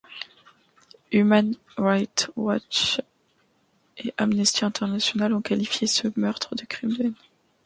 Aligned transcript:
Human 1.13 1.57
Rights 1.77 2.29
Watch 2.35 3.01
et 3.97 4.11
Amnesty 4.17 4.65
International 4.65 5.31
ont 5.31 5.43
qualifié 5.43 5.85
ce 5.85 6.07
meurtre 6.15 6.55
de 6.55 6.63
crime 6.65 6.97
de 6.97 7.03
haine. 7.03 7.13